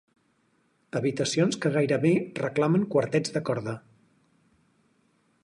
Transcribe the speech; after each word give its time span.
Habitacions 0.99 1.59
que 1.65 1.71
gairebé 1.75 2.13
reclamen 2.41 2.89
quartets 2.97 3.37
de 3.37 3.45
corda. 3.51 3.79